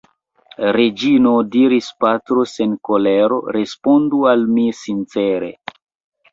Reĝino, 0.77 1.33
diris 1.57 1.91
Petro 2.05 2.47
sen 2.53 2.75
kolero, 2.91 3.39
respondu 3.59 4.25
al 4.35 4.51
mi 4.57 4.69
sincere. 4.83 5.55